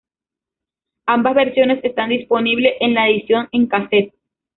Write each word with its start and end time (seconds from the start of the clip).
Ambas 1.05 1.35
versiones 1.35 1.83
están 1.83 2.09
disponibles 2.09 2.73
en 2.79 2.95
la 2.95 3.07
edición 3.07 3.47
en 3.51 3.67
cassette. 3.67 4.15